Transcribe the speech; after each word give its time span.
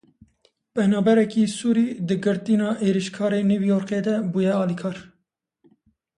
Penaberekî 0.75 1.45
Sûrî 1.57 1.87
di 2.07 2.15
girtina 2.23 2.69
êrişkarê 2.87 3.41
New 3.51 3.63
Yorkê 3.71 3.99
de 4.07 4.15
bûye 4.33 4.53
alîkar. 4.61 4.97